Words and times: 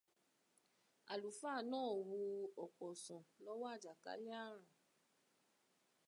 Àlùfáà 1.13 1.59
náà 1.71 1.89
wo 2.09 2.19
ọ̀pọ̀ 2.63 2.89
sàn 3.03 3.21
lọ́wọ́ 3.45 3.67
àjàkálẹ̀ 3.73 4.37
àrùn. 4.45 4.67